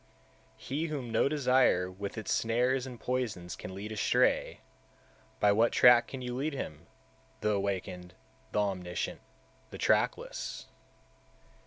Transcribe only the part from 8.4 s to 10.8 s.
the Omniscient, the trackless?